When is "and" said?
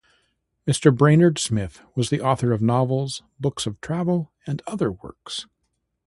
4.47-4.63